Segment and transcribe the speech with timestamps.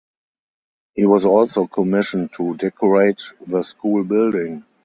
[0.95, 4.65] He was also commissioned to decorate the school building.